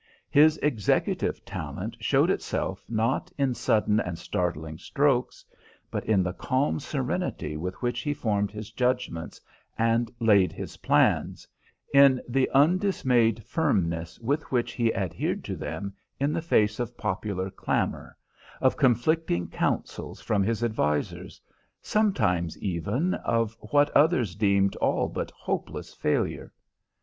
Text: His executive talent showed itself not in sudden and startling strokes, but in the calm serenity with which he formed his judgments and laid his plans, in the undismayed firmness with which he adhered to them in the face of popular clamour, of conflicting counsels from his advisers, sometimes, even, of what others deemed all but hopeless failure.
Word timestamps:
His 0.31 0.57
executive 0.63 1.45
talent 1.45 1.95
showed 1.99 2.31
itself 2.31 2.83
not 2.89 3.31
in 3.37 3.53
sudden 3.53 3.99
and 3.99 4.17
startling 4.17 4.79
strokes, 4.79 5.45
but 5.91 6.03
in 6.05 6.23
the 6.23 6.33
calm 6.33 6.79
serenity 6.79 7.55
with 7.55 7.75
which 7.83 7.99
he 7.99 8.11
formed 8.11 8.49
his 8.49 8.71
judgments 8.71 9.39
and 9.77 10.09
laid 10.19 10.51
his 10.51 10.77
plans, 10.77 11.47
in 11.93 12.19
the 12.27 12.49
undismayed 12.49 13.43
firmness 13.43 14.19
with 14.21 14.41
which 14.51 14.71
he 14.73 14.91
adhered 14.95 15.43
to 15.43 15.55
them 15.55 15.93
in 16.19 16.33
the 16.33 16.41
face 16.41 16.79
of 16.79 16.97
popular 16.97 17.51
clamour, 17.51 18.17
of 18.59 18.77
conflicting 18.77 19.47
counsels 19.47 20.19
from 20.19 20.41
his 20.41 20.63
advisers, 20.63 21.39
sometimes, 21.79 22.57
even, 22.57 23.13
of 23.13 23.55
what 23.69 23.91
others 23.91 24.33
deemed 24.33 24.75
all 24.77 25.07
but 25.07 25.29
hopeless 25.29 25.93
failure. 25.93 26.51